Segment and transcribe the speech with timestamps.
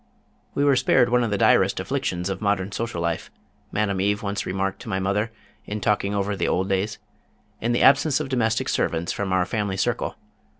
[0.55, 3.29] "We were spared one of the direst afflictions of modern social life,"
[3.71, 5.31] Madame Eve once remarked to my mother,
[5.67, 6.97] in talking over the old days,
[7.59, 10.15] "in the absence of domestic servants from our family circle.